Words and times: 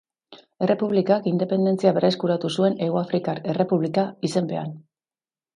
Errepublikak 0.67 1.27
independentzia 1.31 1.93
berreskuratu 1.99 2.53
zuen 2.55 2.79
Hegoafrikar 2.87 3.45
Errepublika 3.55 4.11
izenpean. 4.31 4.77